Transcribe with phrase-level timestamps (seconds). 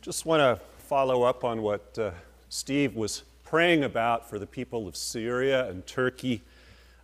[0.00, 2.12] Just want to follow up on what uh,
[2.50, 6.42] Steve was praying about for the people of Syria and Turkey.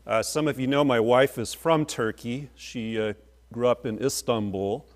[0.06, 2.50] Uh, some of you know my wife is from Turkey.
[2.54, 3.15] She uh,
[3.52, 4.86] grew up in Istanbul.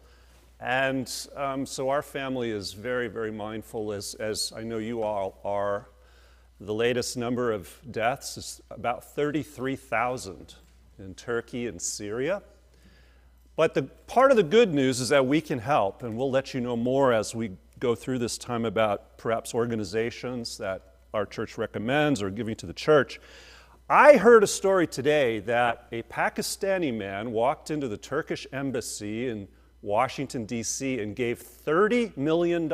[0.61, 5.41] And um, so our family is very, very mindful, as, as I know you all
[5.45, 5.89] are.
[6.61, 10.55] The latest number of deaths is about 33,000
[11.01, 12.43] in Turkey and Syria.
[13.57, 16.55] But the part of the good news is that we can help, and we'll let
[16.55, 21.59] you know more as we go through this time about perhaps organizations that our church
[21.59, 23.20] recommends or giving to the church.
[23.88, 29.48] I heard a story today that a Pakistani man walked into the Turkish embassy in
[29.80, 32.69] Washington, D.C., and gave $30 million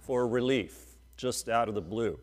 [0.00, 2.18] for relief just out of the blue,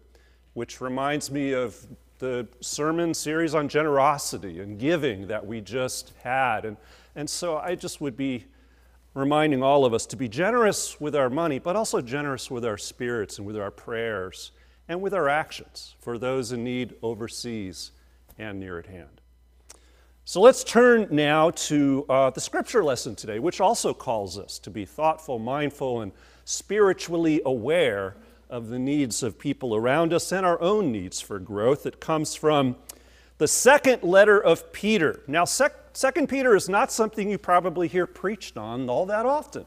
[0.53, 1.87] which reminds me of
[2.19, 6.65] the sermon series on generosity and giving that we just had.
[6.65, 6.77] And,
[7.15, 8.45] and so I just would be
[9.13, 12.77] reminding all of us to be generous with our money, but also generous with our
[12.77, 14.51] spirits and with our prayers
[14.87, 17.91] and with our actions for those in need overseas
[18.37, 19.21] and near at hand.
[20.25, 24.69] So let's turn now to uh, the scripture lesson today, which also calls us to
[24.69, 26.11] be thoughtful, mindful, and
[26.45, 28.15] spiritually aware
[28.47, 31.85] of the needs of people around us and our own needs for growth.
[31.85, 32.75] It comes from
[33.39, 35.21] the second letter of Peter.
[35.27, 39.65] Now, sec- Second Peter is not something you probably hear preached on all that often.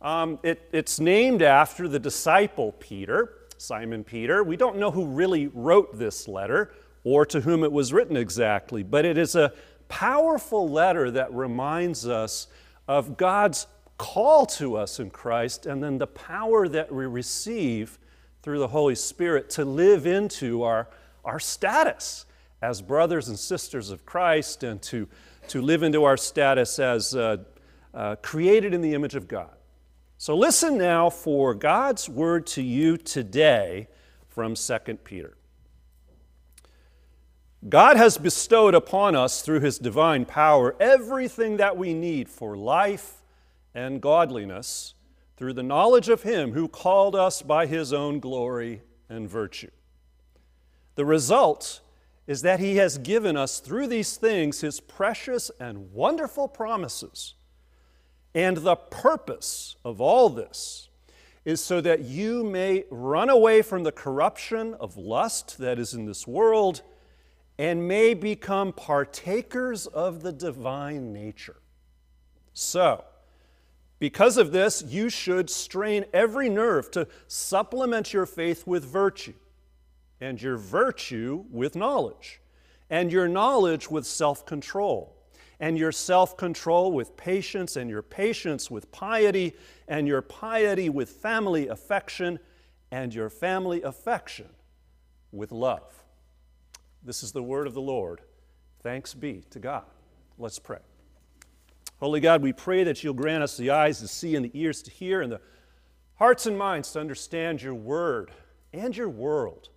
[0.00, 4.42] Um, it, it's named after the disciple Peter, Simon Peter.
[4.42, 6.72] We don't know who really wrote this letter
[7.04, 9.52] or to whom it was written exactly, but it is a
[9.90, 12.46] powerful letter that reminds us
[12.88, 13.66] of God's
[13.98, 17.98] call to us in Christ and then the power that we receive
[18.40, 20.88] through the Holy Spirit to live into our,
[21.26, 22.24] our status
[22.62, 25.08] as brothers and sisters of Christ and to,
[25.48, 27.38] to live into our status as uh,
[27.94, 29.54] uh, created in the image of God.
[30.16, 33.88] So listen now for God's word to you today
[34.28, 35.36] from 2 Peter.
[37.68, 43.22] God has bestowed upon us through his divine power everything that we need for life
[43.74, 44.94] and godliness
[45.36, 49.70] through the knowledge of him who called us by his own glory and virtue.
[50.94, 51.80] The result
[52.28, 57.34] is that He has given us through these things His precious and wonderful promises.
[58.34, 60.90] And the purpose of all this
[61.46, 66.04] is so that you may run away from the corruption of lust that is in
[66.04, 66.82] this world
[67.56, 71.56] and may become partakers of the divine nature.
[72.52, 73.04] So,
[73.98, 79.34] because of this, you should strain every nerve to supplement your faith with virtue
[80.20, 82.40] and your virtue with knowledge,
[82.90, 85.16] and your knowledge with self control,
[85.60, 89.54] and your self control with patience, and your patience with piety,
[89.86, 92.38] and your piety with family affection,
[92.90, 94.48] and your family affection
[95.32, 96.02] with love.
[97.02, 98.20] This is the word of the Lord.
[98.82, 99.84] Thanks be to God.
[100.38, 100.78] Let's pray.
[102.00, 104.82] Holy God, we pray that you'll grant us the eyes to see and the ears
[104.82, 105.40] to hear and the
[106.14, 108.30] hearts and minds to understand your word
[108.72, 109.68] and your world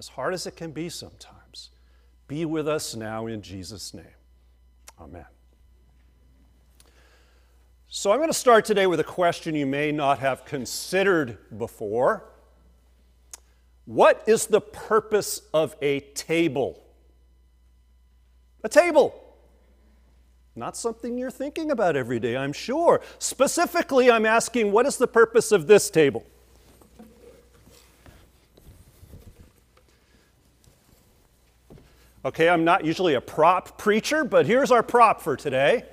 [0.00, 1.68] as hard as it can be sometimes.
[2.26, 4.16] Be with us now in Jesus' name.
[4.98, 5.26] Amen.
[7.86, 12.24] So, I'm going to start today with a question you may not have considered before.
[13.84, 16.82] What is the purpose of a table?
[18.64, 19.22] A table.
[20.56, 23.02] Not something you're thinking about every day, I'm sure.
[23.18, 26.24] Specifically, I'm asking what is the purpose of this table?
[32.22, 35.84] Okay, I'm not usually a prop preacher, but here's our prop for today.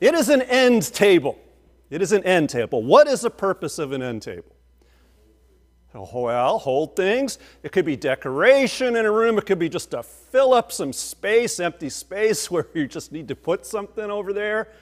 [0.00, 1.38] It is an end table.
[1.90, 2.82] It is an end table.
[2.82, 4.54] What is the purpose of an end table?
[5.94, 7.38] Well, hold things.
[7.62, 9.38] It could be decoration in a room.
[9.38, 13.28] It could be just to fill up some space, empty space where you just need
[13.28, 14.72] to put something over there.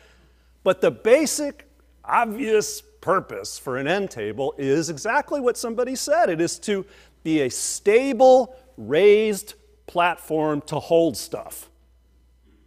[0.65, 1.69] But the basic,
[2.03, 6.87] obvious purpose for an end table is exactly what somebody said it is to
[7.25, 9.55] be a stable, raised
[9.93, 11.69] platform to hold stuff.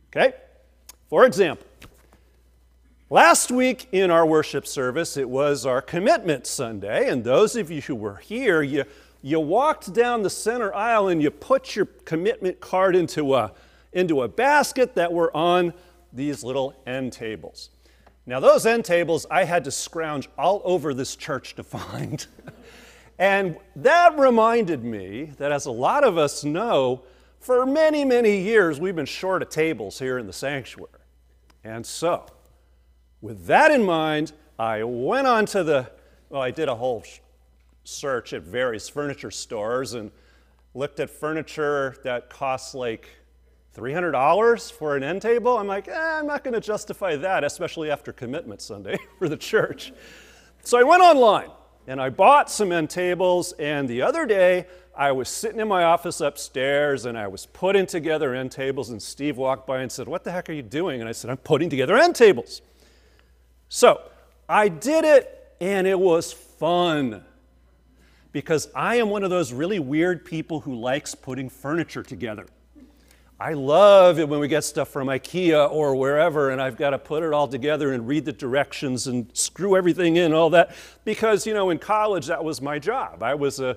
[0.09, 0.35] Okay?
[1.09, 1.65] For example,
[3.09, 7.81] last week in our worship service, it was our commitment Sunday, and those of you
[7.81, 8.83] who were here, you,
[9.23, 13.51] you walked down the center aisle and you put your commitment card into a,
[13.91, 15.73] into a basket that were on
[16.13, 17.71] these little end tables.
[18.27, 22.23] Now, those end tables I had to scrounge all over this church to find.
[23.17, 27.03] And that reminded me that, as a lot of us know,
[27.45, 30.89] for many, many years we've been short of tables here in the sanctuary.
[31.63, 32.25] And so,
[33.21, 35.91] with that in mind, I went onto the
[36.29, 37.03] well, I did a whole
[37.83, 40.09] search at various furniture stores and
[40.73, 43.09] looked at furniture that costs like
[43.75, 45.55] $300 for an end table.
[45.55, 49.37] I'm like, eh, I'm not going to justify that, especially after commitment Sunday for the
[49.37, 49.93] church.
[50.63, 51.51] So I went online
[51.85, 53.51] and I bought some end tables.
[53.53, 54.65] And the other day,
[54.97, 58.89] I was sitting in my office upstairs and I was putting together end tables.
[58.89, 61.01] And Steve walked by and said, What the heck are you doing?
[61.01, 62.61] And I said, I'm putting together end tables.
[63.67, 64.01] So
[64.47, 67.23] I did it and it was fun
[68.31, 72.45] because I am one of those really weird people who likes putting furniture together.
[73.37, 76.97] I love it when we get stuff from IKEA or wherever, and I've got to
[76.97, 80.73] put it all together and read the directions and screw everything in, all that.
[81.03, 83.23] Because, you know, in college, that was my job.
[83.23, 83.75] I was a,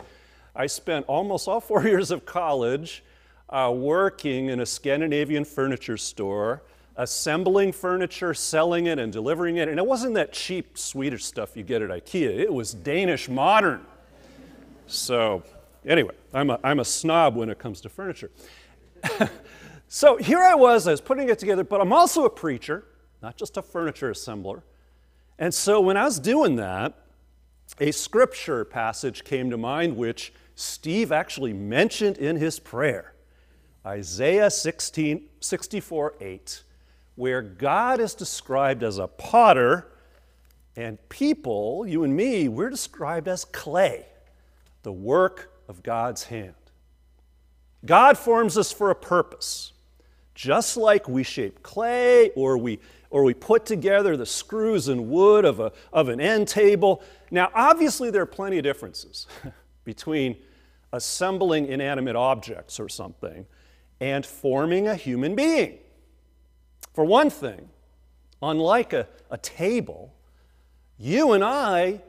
[0.58, 3.04] I spent almost all four years of college
[3.48, 6.62] uh, working in a Scandinavian furniture store,
[6.96, 9.68] assembling furniture, selling it, and delivering it.
[9.68, 13.86] And it wasn't that cheap Swedish stuff you get at IKEA, it was Danish modern.
[14.88, 15.44] So,
[15.86, 18.30] anyway, I'm a, I'm a snob when it comes to furniture.
[19.88, 22.84] so, here I was, I was putting it together, but I'm also a preacher,
[23.22, 24.62] not just a furniture assembler.
[25.38, 26.94] And so, when I was doing that,
[27.80, 33.14] a scripture passage came to mind which Steve actually mentioned in his prayer
[33.86, 36.62] Isaiah 16, 64 8,
[37.14, 39.92] where God is described as a potter,
[40.74, 44.06] and people, you and me, we're described as clay
[44.82, 46.54] the work of God's hand.
[47.84, 49.74] God forms us for a purpose.
[50.34, 55.44] Just like we shape clay or we, or we put together the screws and wood
[55.44, 57.00] of, a, of an end table.
[57.30, 59.28] Now, obviously, there are plenty of differences
[59.84, 60.36] between
[60.92, 63.46] assembling inanimate objects or something
[64.00, 65.78] and forming a human being.
[66.94, 67.68] For one thing,
[68.42, 70.14] unlike a, a table,
[70.98, 72.02] you and I,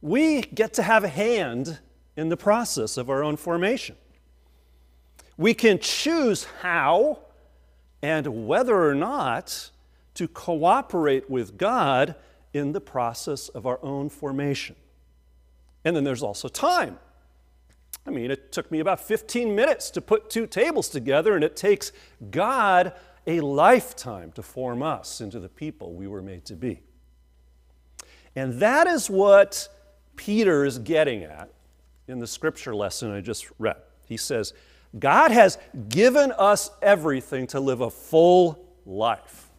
[0.00, 1.78] we get to have a hand
[2.16, 3.96] in the process of our own formation.
[5.36, 7.20] We can choose how
[8.02, 9.70] and whether or not
[10.14, 12.16] to cooperate with God
[12.52, 14.74] in the process of our own formation.
[15.84, 16.98] And then there's also time.
[18.08, 21.56] I mean, it took me about 15 minutes to put two tables together, and it
[21.56, 21.92] takes
[22.30, 22.94] God
[23.26, 26.80] a lifetime to form us into the people we were made to be.
[28.34, 29.68] And that is what
[30.16, 31.50] Peter is getting at
[32.06, 33.76] in the scripture lesson I just read.
[34.06, 34.54] He says,
[34.98, 35.58] God has
[35.90, 39.50] given us everything to live a full life.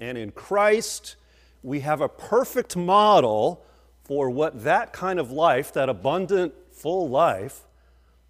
[0.00, 1.14] And in Christ,
[1.62, 3.64] we have a perfect model
[4.02, 6.52] for what that kind of life, that abundant,
[6.84, 7.62] full life,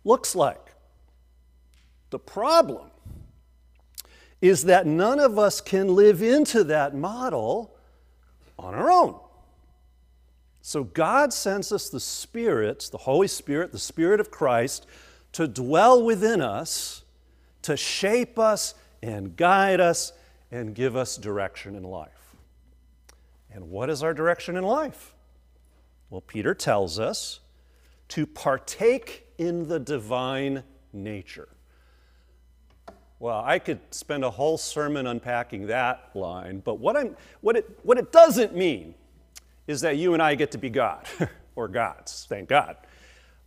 [0.04, 0.74] looks like.
[2.10, 2.88] The problem
[4.40, 7.74] is that none of us can live into that model
[8.56, 9.18] on our own.
[10.62, 14.86] So God sends us the Spirit, the Holy Spirit, the Spirit of Christ,
[15.32, 17.02] to dwell within us,
[17.62, 20.12] to shape us and guide us
[20.52, 22.36] and give us direction in life.
[23.52, 25.12] And what is our direction in life?
[26.08, 27.40] Well, Peter tells us
[28.14, 30.62] to partake in the divine
[30.92, 31.48] nature.
[33.18, 37.80] Well, I could spend a whole sermon unpacking that line, but what, I'm, what, it,
[37.82, 38.94] what it doesn't mean
[39.66, 41.04] is that you and I get to be God,
[41.56, 42.76] or gods, thank God.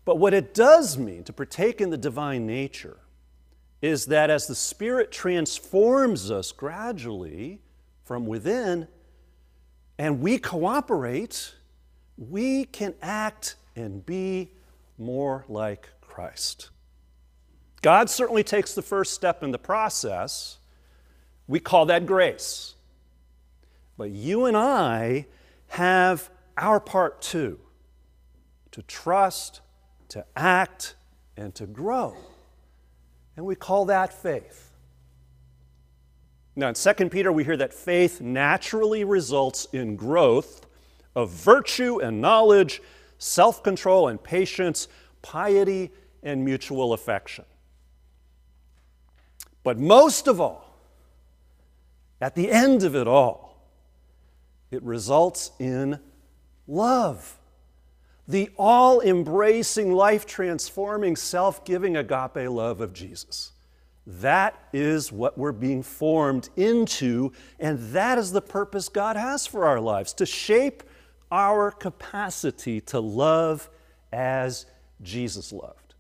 [0.04, 2.98] But what it does mean to partake in the divine nature
[3.82, 7.62] is that as the Spirit transforms us gradually
[8.04, 8.90] from within
[9.98, 11.54] and we cooperate,
[12.18, 14.52] we can act and be
[14.98, 16.70] more like Christ.
[17.82, 20.58] God certainly takes the first step in the process.
[21.48, 22.76] We call that grace.
[23.98, 25.28] But you and I
[25.68, 27.60] have our part too
[28.72, 29.62] to trust,
[30.10, 30.96] to act,
[31.36, 32.16] and to grow.
[33.36, 34.72] And we call that faith.
[36.56, 40.66] Now, in 2 Peter, we hear that faith naturally results in growth
[41.16, 42.82] of virtue and knowledge,
[43.18, 44.88] self control and patience,
[45.22, 45.92] piety
[46.24, 47.46] and mutual affection.
[49.64, 50.80] But most of all,
[52.22, 53.48] at the end of it all,
[54.72, 56.00] it results in
[56.68, 57.38] love.
[58.28, 63.52] The all embracing, life transforming, self giving agape love of Jesus.
[64.06, 69.66] That is what we're being formed into, and that is the purpose God has for
[69.66, 70.84] our lives to shape
[71.32, 73.70] our capacity to love
[74.12, 74.66] as
[75.02, 75.94] Jesus loved.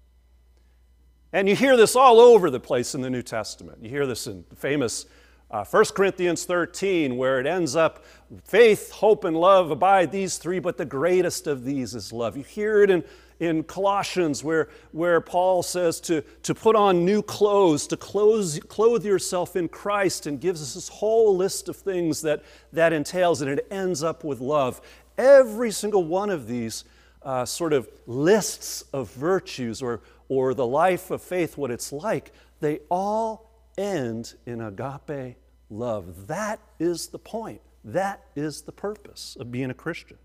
[1.33, 3.79] And you hear this all over the place in the New Testament.
[3.81, 5.05] You hear this in famous
[5.49, 8.03] Uh, 1 Corinthians 13, where it ends up
[8.43, 12.35] faith, hope, and love abide these three, but the greatest of these is love.
[12.35, 13.01] You hear it in,
[13.39, 19.05] in Colossians, where, where Paul says to, to put on new clothes, to clothe, clothe
[19.05, 22.43] yourself in Christ, and gives us this whole list of things that
[22.73, 24.81] that entails, and it ends up with love.
[25.17, 26.83] Every single one of these
[27.23, 32.31] uh, sort of lists of virtues or, or the life of faith, what it's like,
[32.59, 35.37] they all end in agape
[35.69, 36.27] love.
[36.27, 37.61] That is the point.
[37.83, 40.17] That is the purpose of being a Christian.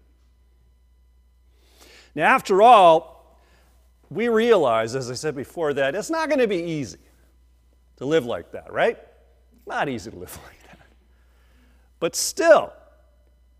[2.15, 3.39] Now, after all,
[4.11, 6.99] we realize, as I said before, that it's not going to be easy
[7.97, 8.99] to live like that, right?
[9.67, 10.87] Not easy to live like that.
[12.01, 12.73] But still,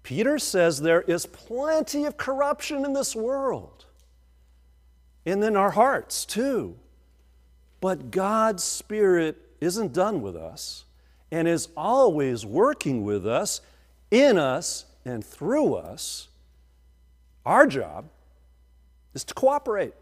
[0.03, 3.87] Peter says there is plenty of corruption in this world
[5.25, 6.77] and in our hearts too.
[7.81, 10.85] But God's Spirit isn't done with us
[11.31, 13.61] and is always working with us,
[14.11, 16.29] in us, and through us.
[17.47, 18.07] Our job
[19.15, 19.95] is to cooperate.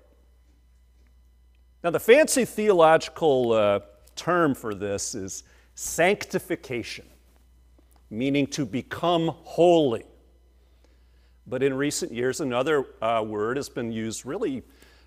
[1.82, 3.80] Now, the fancy theological uh,
[4.14, 7.06] term for this is sanctification
[8.10, 10.04] meaning to become holy.
[11.46, 14.62] But in recent years, another uh, word has been used really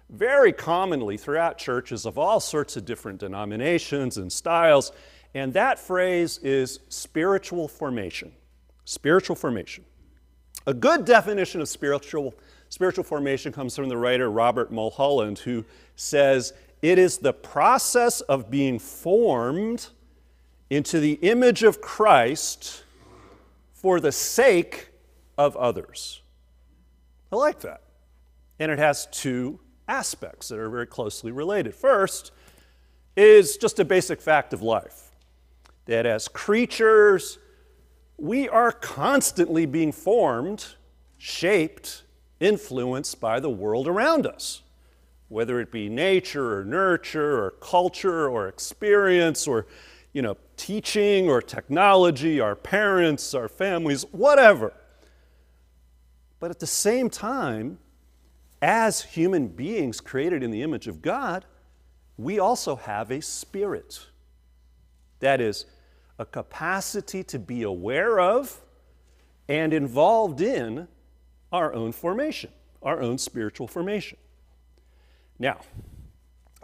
[0.09, 4.91] very commonly throughout churches of all sorts of different denominations and styles,
[5.33, 8.31] and that phrase is spiritual formation.
[8.85, 9.83] Spiritual formation.
[10.67, 12.33] A good definition of spiritual,
[12.69, 18.51] spiritual formation comes from the writer Robert Mulholland, who says it is the process of
[18.51, 19.87] being formed
[20.69, 22.83] into the image of Christ
[23.83, 24.87] for the sake
[25.37, 26.21] of others.
[27.33, 27.81] I like that.
[28.57, 29.59] And it has two
[29.89, 31.75] aspects that are very closely related.
[31.75, 32.31] First
[33.17, 35.11] is just a basic fact of life
[35.85, 37.39] that as creatures,
[38.17, 40.65] we are constantly being formed,
[41.17, 42.03] shaped,
[42.39, 44.61] influenced by the world around us,
[45.27, 49.67] whether it be nature or nurture or culture or experience or
[50.13, 54.73] you know, teaching or technology, our parents, our families, whatever.
[56.39, 57.79] But at the same time,
[58.61, 61.45] as human beings created in the image of God,
[62.17, 64.07] we also have a spirit.
[65.19, 65.65] That is,
[66.19, 68.61] a capacity to be aware of
[69.49, 70.87] and involved in
[71.51, 72.51] our own formation,
[72.81, 74.17] our own spiritual formation.
[75.39, 75.59] Now,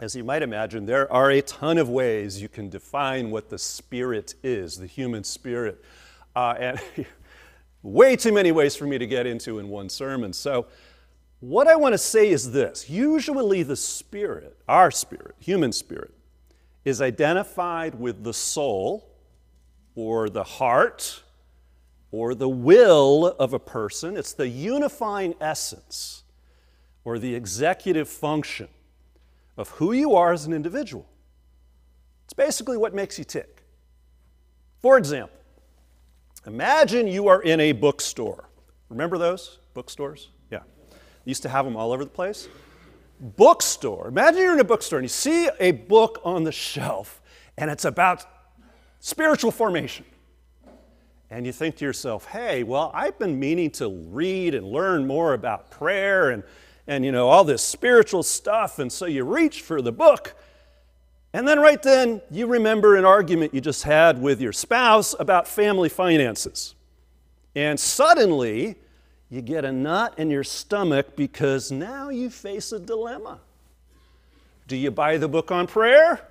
[0.00, 3.58] as you might imagine, there are a ton of ways you can define what the
[3.58, 5.84] spirit is, the human spirit.
[6.34, 6.80] Uh, and
[7.82, 10.32] way too many ways for me to get into in one sermon.
[10.32, 10.66] So,
[11.40, 16.12] what I want to say is this usually, the spirit, our spirit, human spirit,
[16.84, 19.08] is identified with the soul
[19.94, 21.22] or the heart
[22.10, 24.16] or the will of a person.
[24.16, 26.24] It's the unifying essence
[27.04, 28.68] or the executive function
[29.56, 31.06] of who you are as an individual.
[32.24, 33.64] It's basically what makes you tick.
[34.80, 35.36] For example,
[36.46, 38.48] imagine you are in a bookstore.
[38.88, 40.28] Remember those bookstores?
[40.50, 40.60] Yeah.
[41.24, 42.48] used to have them all over the place.
[43.20, 44.08] Bookstore.
[44.08, 47.20] Imagine you're in a bookstore and you see a book on the shelf
[47.58, 48.24] and it's about
[49.00, 50.04] spiritual formation.
[51.30, 55.34] And you think to yourself, hey, well, I've been meaning to read and learn more
[55.34, 56.42] about prayer and
[56.86, 60.34] and you know all this spiritual stuff and so you reach for the book
[61.32, 65.46] and then right then you remember an argument you just had with your spouse about
[65.46, 66.74] family finances.
[67.54, 68.76] And suddenly
[69.28, 73.40] you get a knot in your stomach because now you face a dilemma.
[74.66, 76.26] Do you buy the book on prayer?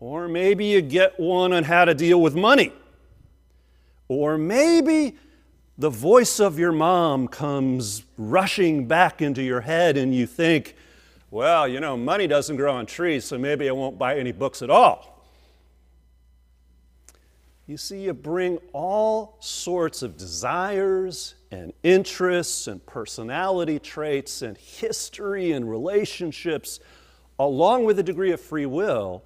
[0.00, 2.72] Or maybe you get one on how to deal with money?
[4.06, 5.16] Or maybe
[5.78, 10.74] the voice of your mom comes rushing back into your head, and you think,
[11.30, 14.60] well, you know, money doesn't grow on trees, so maybe I won't buy any books
[14.60, 15.24] at all.
[17.68, 25.52] You see, you bring all sorts of desires and interests and personality traits and history
[25.52, 26.80] and relationships,
[27.38, 29.22] along with a degree of free will,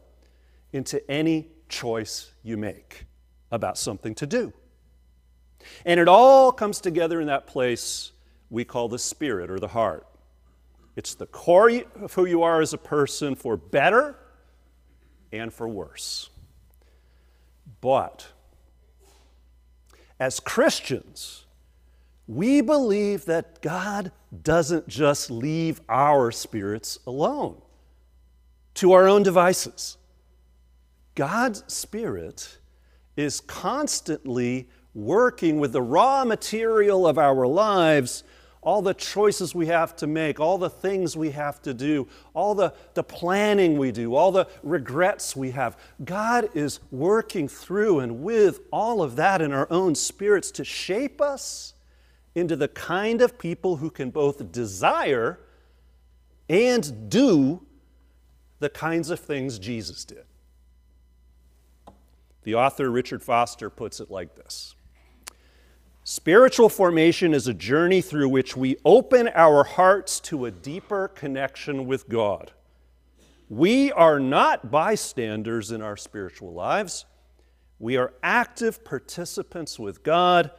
[0.73, 3.07] into any choice you make
[3.51, 4.53] about something to do.
[5.85, 8.13] And it all comes together in that place
[8.51, 10.07] we call the spirit or the heart.
[10.95, 14.17] It's the core of who you are as a person for better
[15.33, 16.29] and for worse.
[17.81, 18.27] But
[20.21, 21.47] as Christians,
[22.27, 27.61] we believe that God doesn't just leave our spirits alone
[28.75, 29.97] to our own devices.
[31.15, 32.59] God's Spirit
[33.17, 38.25] is constantly working with the raw material of our lives,
[38.63, 42.55] all the choices we have to make, all the things we have to do, all
[42.55, 45.77] the, the planning we do, all the regrets we have.
[46.05, 51.21] God is working through and with all of that in our own spirits to shape
[51.21, 51.75] us
[52.35, 55.41] into the kind of people who can both desire
[56.49, 57.67] and do
[58.61, 60.25] the kinds of things Jesus did.
[62.45, 64.77] The author Richard Foster puts it like this
[66.05, 71.87] Spiritual formation is a journey through which we open our hearts to a deeper connection
[71.87, 72.51] with God.
[73.49, 77.05] We are not bystanders in our spiritual lives.
[77.79, 80.51] We are active participants with God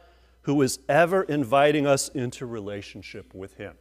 [0.42, 3.74] who is ever inviting us into relationship with Him.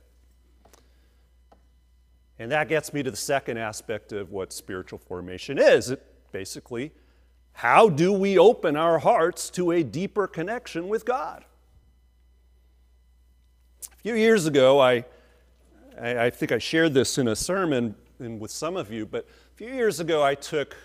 [2.39, 5.91] And that gets me to the second aspect of what spiritual formation is.
[5.91, 6.91] It basically,
[7.53, 11.46] how do we open our hearts to a deeper connection with God?
[14.04, 15.06] A few years ago, I,
[15.98, 19.70] I, think I shared this in a sermon with some of you, but a few
[19.70, 20.76] years ago, I took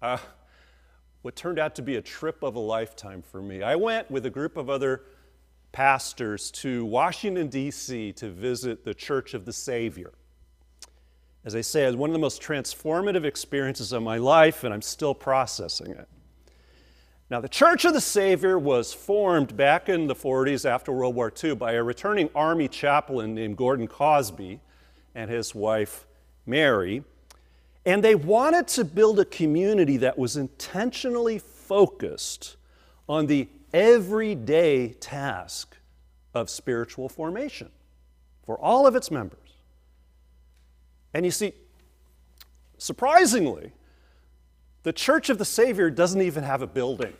[0.00, 0.18] uh,
[1.22, 3.64] what turned out to be a trip of a lifetime for me.
[3.64, 5.02] I went with a group of other
[5.72, 8.12] pastors to Washington, D.C.
[8.12, 10.12] to visit the Church of the Savior.
[11.44, 14.72] As I say, it was one of the most transformative experiences of my life, and
[14.72, 16.08] I'm still processing it.
[17.30, 21.30] Now, the Church of the Savior was formed back in the 40s after World War
[21.44, 24.60] II by a returning Army chaplain named Gordon Cosby
[25.14, 26.06] and his wife
[26.46, 27.04] Mary.
[27.84, 32.56] And they wanted to build a community that was intentionally focused
[33.06, 35.76] on the everyday task
[36.32, 37.70] of spiritual formation
[38.46, 39.38] for all of its members.
[41.12, 41.52] And you see,
[42.78, 43.72] surprisingly,
[44.82, 47.14] the Church of the Savior doesn't even have a building.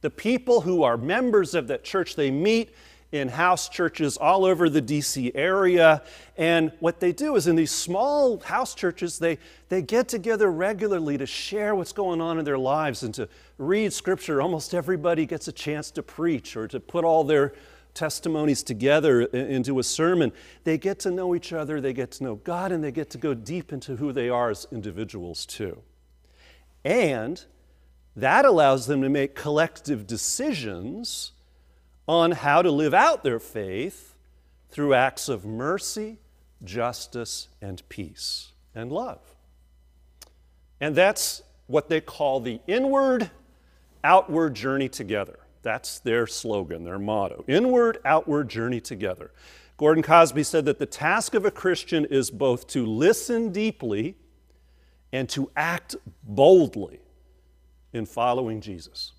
[0.00, 2.70] The people who are members of that church, they meet
[3.10, 6.02] in house churches all over the DC area.
[6.36, 9.38] And what they do is in these small house churches, they,
[9.70, 13.92] they get together regularly to share what's going on in their lives and to read
[13.92, 14.42] scripture.
[14.42, 17.54] Almost everybody gets a chance to preach or to put all their
[17.94, 20.30] testimonies together into a sermon.
[20.64, 23.18] They get to know each other, they get to know God, and they get to
[23.18, 25.82] go deep into who they are as individuals, too.
[26.84, 27.44] And
[28.16, 31.32] that allows them to make collective decisions
[32.06, 34.16] on how to live out their faith
[34.70, 36.18] through acts of mercy,
[36.64, 39.20] justice, and peace and love.
[40.80, 43.30] And that's what they call the inward
[44.02, 45.38] outward journey together.
[45.62, 49.32] That's their slogan, their motto inward outward journey together.
[49.76, 54.16] Gordon Cosby said that the task of a Christian is both to listen deeply
[55.12, 57.00] and to act boldly
[57.92, 59.12] in following Jesus.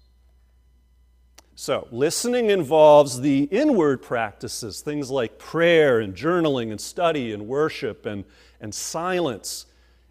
[1.56, 8.06] So, listening involves the inward practices, things like prayer and journaling and study and worship
[8.06, 8.24] and,
[8.62, 9.66] and silence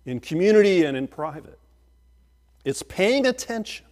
[0.04, 1.58] in community and in private.
[2.66, 3.86] It's paying attention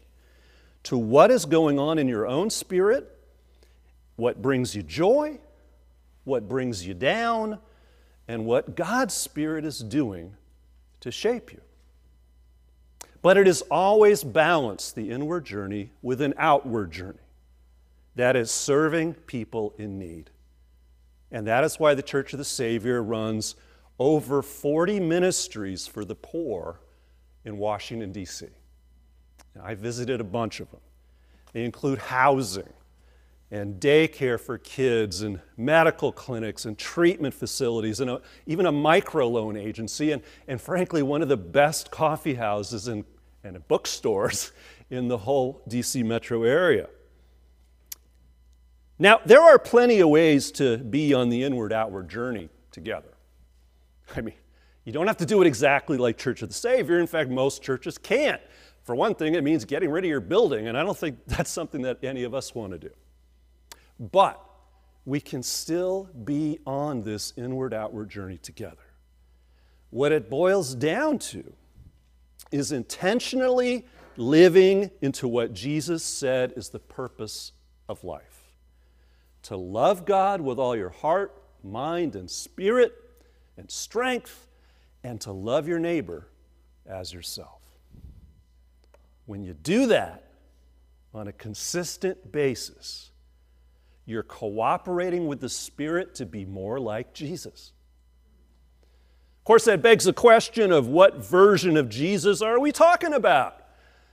[0.82, 3.10] to what is going on in your own spirit,
[4.16, 5.38] what brings you joy,
[6.24, 7.58] what brings you down,
[8.28, 10.34] and what God's Spirit is doing
[11.00, 11.60] to shape you.
[13.26, 17.18] But it is always balanced, the inward journey, with an outward journey.
[18.14, 20.30] That is serving people in need.
[21.32, 23.56] And that is why the Church of the Savior runs
[23.98, 26.78] over 40 ministries for the poor
[27.44, 28.46] in Washington, D.C.
[29.60, 30.82] I visited a bunch of them.
[31.52, 32.72] They include housing
[33.50, 39.60] and daycare for kids and medical clinics and treatment facilities and a, even a microloan
[39.60, 43.04] agency and, and frankly one of the best coffee houses in
[43.54, 44.52] and bookstores
[44.90, 46.88] in the whole DC metro area.
[48.98, 53.12] Now, there are plenty of ways to be on the inward outward journey together.
[54.14, 54.34] I mean,
[54.84, 56.98] you don't have to do it exactly like Church of the Savior.
[57.00, 58.40] In fact, most churches can't.
[58.84, 61.50] For one thing, it means getting rid of your building, and I don't think that's
[61.50, 62.90] something that any of us want to do.
[63.98, 64.40] But
[65.04, 68.76] we can still be on this inward outward journey together.
[69.90, 71.52] What it boils down to
[72.56, 77.52] is intentionally living into what Jesus said is the purpose
[77.88, 78.42] of life
[79.42, 82.92] to love God with all your heart, mind, and spirit
[83.56, 84.48] and strength,
[85.04, 86.26] and to love your neighbor
[86.84, 87.62] as yourself.
[89.26, 90.24] When you do that
[91.14, 93.10] on a consistent basis,
[94.04, 97.72] you're cooperating with the Spirit to be more like Jesus
[99.46, 103.62] course, that begs the question of what version of Jesus are we talking about?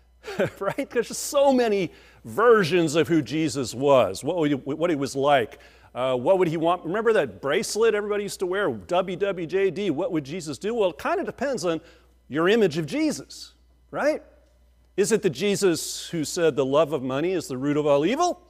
[0.60, 0.89] right?
[0.89, 1.91] There's so many
[2.24, 5.60] versions of who Jesus was, what he, what he was like.
[5.96, 6.84] Uh, what would he want?
[6.86, 9.91] Remember that bracelet everybody used to wear, WWJD?
[9.91, 10.74] What would Jesus do?
[10.74, 11.82] Well, it kind of depends on
[12.30, 13.54] your image of Jesus,
[13.91, 14.24] right?
[14.98, 18.06] Is it the Jesus who said the love of money is the root of all
[18.06, 18.41] evil?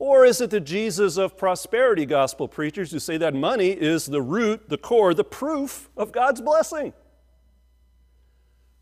[0.00, 4.22] Or is it the Jesus of prosperity gospel preachers who say that money is the
[4.22, 6.94] root, the core, the proof of God's blessing?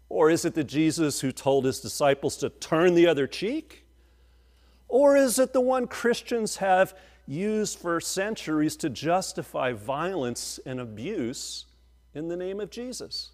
[0.08, 3.84] Or is it the Jesus who told his disciples to turn the other cheek?
[4.86, 11.66] Or is it the one Christians have used for centuries to justify violence and abuse
[12.14, 13.32] in the name of Jesus?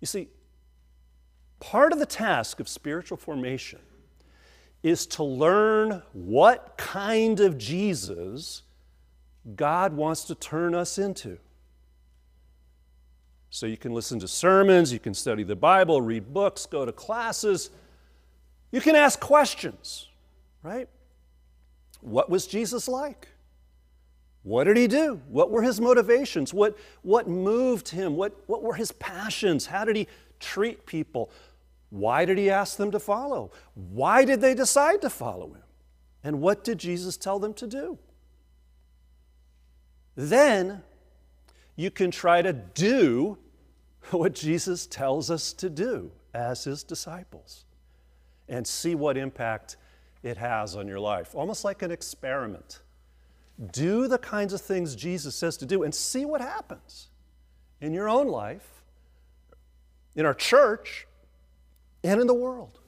[0.00, 0.30] You see,
[1.60, 3.80] part of the task of spiritual formation
[4.84, 8.62] is to learn what kind of Jesus
[9.56, 11.38] God wants to turn us into.
[13.48, 16.92] So you can listen to sermons, you can study the Bible, read books, go to
[16.92, 17.70] classes.
[18.72, 20.08] You can ask questions,
[20.62, 20.88] right?
[22.02, 23.28] What was Jesus like?
[24.42, 25.18] What did he do?
[25.28, 26.52] What were his motivations?
[26.52, 28.16] What, what moved him?
[28.16, 29.64] What, what were his passions?
[29.64, 30.08] How did he
[30.40, 31.30] treat people?
[31.94, 33.52] Why did he ask them to follow?
[33.74, 35.62] Why did they decide to follow him?
[36.24, 37.98] And what did Jesus tell them to do?
[40.16, 40.82] Then
[41.76, 43.38] you can try to do
[44.10, 47.64] what Jesus tells us to do as his disciples
[48.48, 49.76] and see what impact
[50.24, 52.80] it has on your life, almost like an experiment.
[53.70, 57.10] Do the kinds of things Jesus says to do and see what happens
[57.80, 58.82] in your own life,
[60.16, 61.06] in our church,
[62.04, 62.78] and in the world.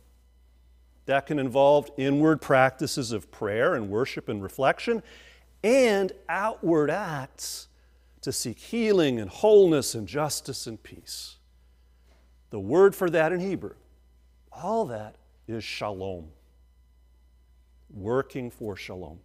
[1.07, 5.03] That can involve inward practices of prayer and worship and reflection,
[5.65, 7.69] and outward acts
[8.21, 11.37] to seek healing and wholeness and justice and peace.
[12.51, 13.75] The word for that in Hebrew,
[14.53, 15.17] all that
[15.49, 16.29] is shalom,
[17.93, 19.21] working for shalom.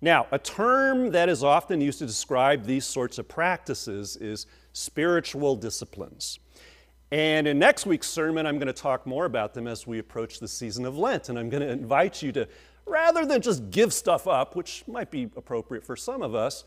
[0.00, 5.56] Now, a term that is often used to describe these sorts of practices is spiritual
[5.56, 6.38] disciplines.
[7.10, 10.40] And in next week's sermon, I'm going to talk more about them as we approach
[10.40, 11.28] the season of Lent.
[11.28, 12.48] And I'm going to invite you to,
[12.86, 16.64] rather than just give stuff up, which might be appropriate for some of us,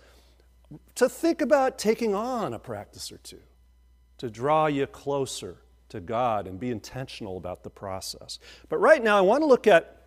[0.95, 3.41] to think about taking on a practice or two
[4.17, 5.57] to draw you closer
[5.89, 8.39] to God and be intentional about the process.
[8.69, 10.03] But right now, I want to look at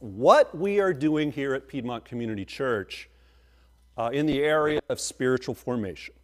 [0.00, 3.08] what we are doing here at Piedmont Community Church
[3.96, 6.14] uh, in the area of spiritual formation.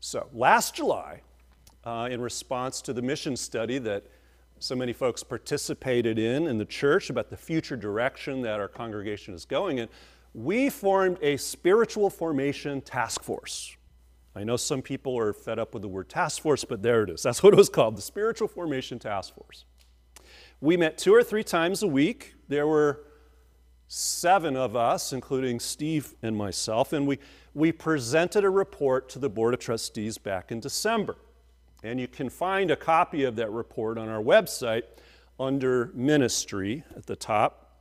[0.00, 1.22] So, last July,
[1.84, 4.04] uh, in response to the mission study that
[4.58, 9.34] so many folks participated in in the church about the future direction that our congregation
[9.34, 9.88] is going in,
[10.34, 13.76] we formed a spiritual formation task force.
[14.34, 17.10] I know some people are fed up with the word task force, but there it
[17.10, 17.22] is.
[17.22, 19.66] That's what it was called the Spiritual Formation Task Force.
[20.60, 22.34] We met two or three times a week.
[22.48, 23.00] There were
[23.88, 27.18] seven of us, including Steve and myself, and we,
[27.52, 31.16] we presented a report to the Board of Trustees back in December.
[31.82, 34.82] And you can find a copy of that report on our website
[35.38, 37.80] under Ministry at the top.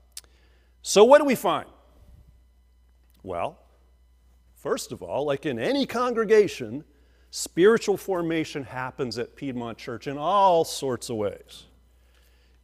[0.81, 1.67] So, what do we find?
[3.23, 3.59] Well,
[4.55, 6.83] first of all, like in any congregation,
[7.29, 11.65] spiritual formation happens at Piedmont Church in all sorts of ways.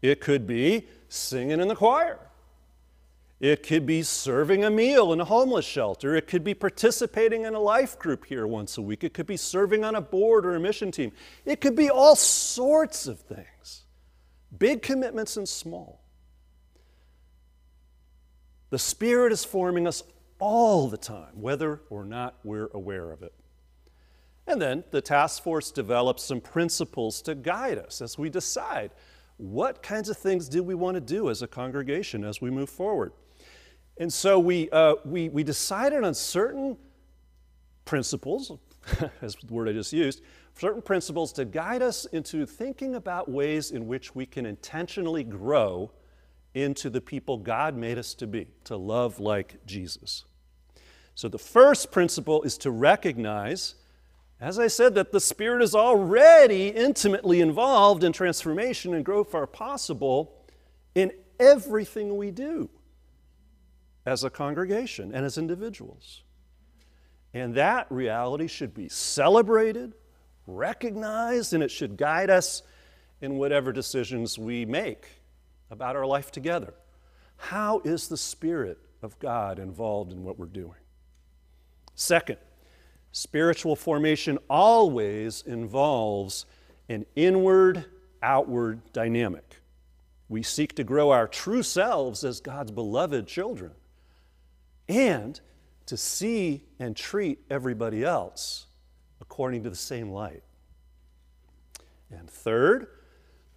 [0.01, 2.19] It could be singing in the choir.
[3.39, 6.15] It could be serving a meal in a homeless shelter.
[6.15, 9.03] It could be participating in a life group here once a week.
[9.03, 11.11] It could be serving on a board or a mission team.
[11.45, 13.83] It could be all sorts of things,
[14.57, 16.01] big commitments and small.
[18.71, 20.03] The Spirit is forming us
[20.39, 23.33] all the time, whether or not we're aware of it.
[24.47, 28.91] And then the task force develops some principles to guide us as we decide
[29.37, 32.69] what kinds of things do we want to do as a congregation as we move
[32.69, 33.11] forward.
[33.99, 36.77] And so we, uh, we, we decided on certain
[37.85, 38.51] principles,
[39.21, 40.21] as the word I just used,
[40.59, 45.91] certain principles to guide us into thinking about ways in which we can intentionally grow
[46.53, 50.25] into the people God made us to be, to love like Jesus.
[51.15, 53.75] So the first principle is to recognize,
[54.39, 59.47] as I said, that the Spirit is already intimately involved in transformation and growth are
[59.47, 60.45] possible
[60.93, 62.69] in everything we do
[64.07, 66.23] as a congregation and as individuals.
[67.33, 69.95] And that reality should be celebrated,
[70.47, 72.63] recognized, and it should guide us
[73.19, 75.07] in whatever decisions we make
[75.69, 76.73] about our life together.
[77.35, 80.79] How is the Spirit of God involved in what we're doing?
[81.93, 82.37] Second,
[83.11, 86.45] spiritual formation always involves
[86.87, 87.83] an inward
[88.23, 89.57] outward dynamic.
[90.29, 93.73] We seek to grow our true selves as God's beloved children
[94.87, 95.39] and
[95.85, 98.67] to see and treat everybody else
[99.21, 100.43] according to the same light.
[102.11, 102.87] And third,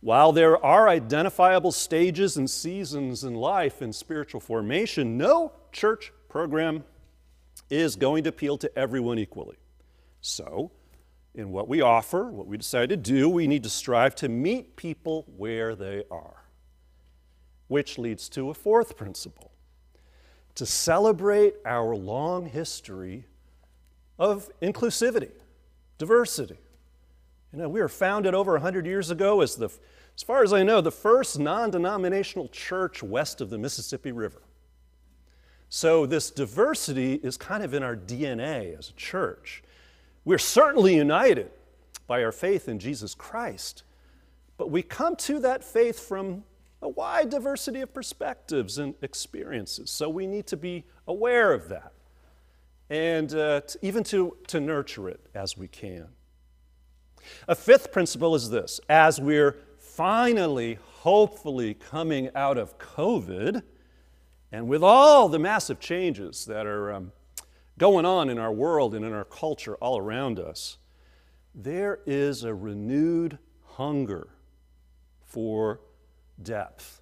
[0.00, 6.84] while there are identifiable stages and seasons in life in spiritual formation, no church program
[7.68, 9.56] is going to appeal to everyone equally.
[10.20, 10.72] So,
[11.34, 14.74] in what we offer, what we decide to do, we need to strive to meet
[14.74, 16.44] people where they are.
[17.68, 19.52] Which leads to a fourth principle
[20.60, 23.24] to celebrate our long history
[24.18, 25.30] of inclusivity,
[25.96, 26.58] diversity.
[27.50, 29.70] You know, we were founded over 100 years ago as the,
[30.14, 34.42] as far as I know, the first non denominational church west of the Mississippi River.
[35.70, 39.62] So, this diversity is kind of in our DNA as a church.
[40.26, 41.52] We're certainly united
[42.06, 43.82] by our faith in Jesus Christ,
[44.58, 46.44] but we come to that faith from
[46.82, 49.90] a wide diversity of perspectives and experiences.
[49.90, 51.92] So, we need to be aware of that
[52.90, 56.08] and uh, to, even to, to nurture it as we can.
[57.46, 63.62] A fifth principle is this as we're finally, hopefully, coming out of COVID,
[64.52, 67.12] and with all the massive changes that are um,
[67.78, 70.78] going on in our world and in our culture all around us,
[71.54, 74.28] there is a renewed hunger
[75.24, 75.80] for
[76.42, 77.00] depth,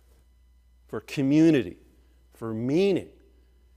[0.87, 1.77] for community,
[2.35, 3.09] for meaning,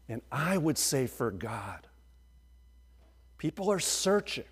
[0.08, 1.88] and I would say for God.
[3.38, 4.46] People are searching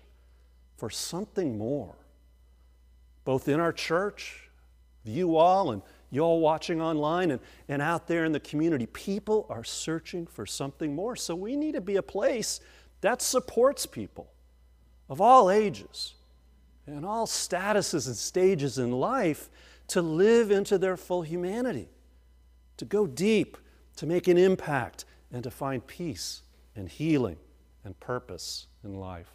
[0.76, 1.94] for something more,
[3.24, 4.50] both in our church,
[5.04, 8.86] you all, and you all watching online, and, and out there in the community.
[8.86, 11.14] People are searching for something more.
[11.14, 12.60] So we need to be a place
[13.00, 14.32] that supports people
[15.08, 16.14] of all ages
[16.86, 19.50] and all statuses and stages in life
[19.90, 21.88] to live into their full humanity,
[22.76, 23.56] to go deep,
[23.96, 26.42] to make an impact, and to find peace
[26.76, 27.36] and healing
[27.84, 29.30] and purpose in life.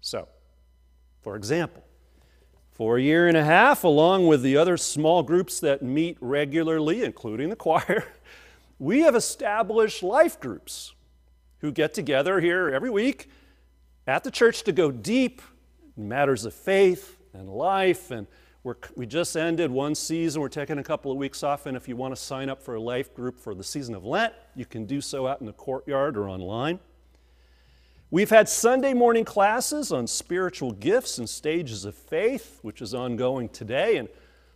[0.00, 0.28] So,
[1.22, 1.82] for example,
[2.72, 7.02] for a year and a half, along with the other small groups that meet regularly,
[7.02, 8.04] including the choir,
[8.78, 10.94] we have established life groups
[11.60, 13.30] who get together here every week
[14.06, 15.42] at the church to go deep
[15.96, 18.10] in matters of faith and life.
[18.10, 18.26] And
[18.96, 20.42] we just ended one season.
[20.42, 21.66] We're taking a couple of weeks off.
[21.66, 24.04] And if you want to sign up for a life group for the season of
[24.04, 26.80] Lent, you can do so out in the courtyard or online.
[28.10, 33.48] We've had Sunday morning classes on spiritual gifts and stages of faith, which is ongoing
[33.50, 33.98] today.
[33.98, 34.08] And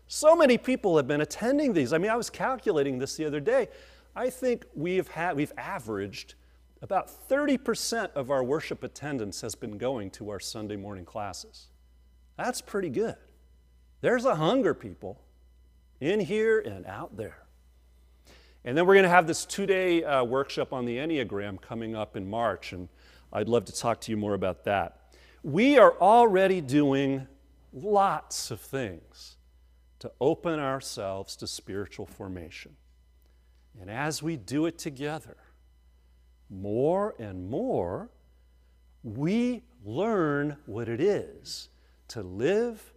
[0.08, 1.92] so many people have been attending these.
[1.92, 3.68] I mean, I was calculating this the other day.
[4.16, 6.34] I think we've, had, we've averaged
[6.80, 11.68] about 30% of our worship attendance has been going to our Sunday morning classes.
[12.36, 13.16] That's pretty good.
[14.02, 15.20] There's a hunger, people,
[16.00, 17.38] in here and out there.
[18.64, 21.94] And then we're going to have this two day uh, workshop on the Enneagram coming
[21.94, 22.72] up in March.
[22.72, 22.88] And
[23.32, 25.14] I'd love to talk to you more about that.
[25.44, 27.28] We are already doing
[27.72, 29.36] lots of things
[30.00, 32.76] to open ourselves to spiritual formation.
[33.80, 35.36] And as we do it together,
[36.50, 38.10] more and more,
[39.04, 41.68] we learn what it is
[42.08, 42.91] to live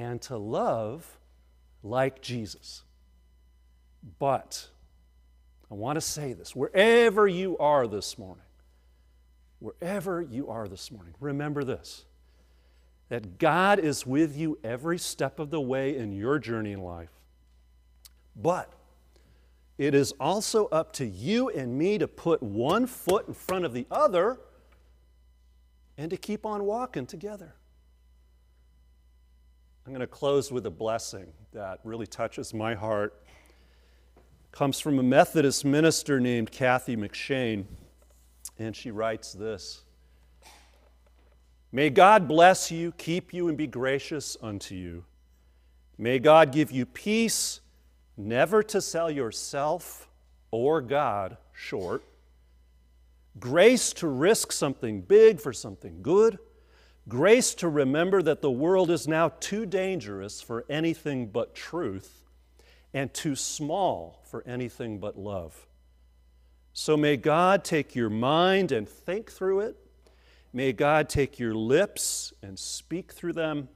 [0.00, 1.18] and to love
[1.82, 2.84] like Jesus.
[4.18, 4.66] But
[5.70, 8.46] I want to say this wherever you are this morning,
[9.58, 12.06] wherever you are this morning, remember this
[13.10, 17.10] that God is with you every step of the way in your journey in life.
[18.34, 18.72] But
[19.76, 23.74] it is also up to you and me to put one foot in front of
[23.74, 24.38] the other
[25.98, 27.54] and to keep on walking together.
[29.90, 33.24] I'm going to close with a blessing that really touches my heart.
[34.16, 37.64] It comes from a Methodist minister named Kathy McShane.
[38.56, 39.82] And she writes this
[41.72, 45.06] May God bless you, keep you, and be gracious unto you.
[45.98, 47.60] May God give you peace,
[48.16, 50.08] never to sell yourself
[50.52, 52.04] or God short,
[53.40, 56.38] grace to risk something big for something good,
[57.10, 62.24] grace to remember that the world is now too dangerous for anything but truth,
[62.94, 65.66] and too small for anything but love.
[66.72, 69.76] So may God take your mind and think through it.
[70.52, 73.68] May God take your lips and speak through them.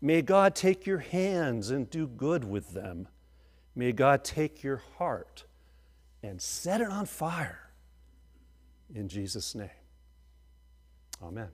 [0.00, 3.08] May God take your hands and do good with them.
[3.74, 5.44] May God take your heart
[6.22, 7.70] and set it on fire.
[8.94, 9.70] In Jesus' name.
[11.22, 11.48] Amen.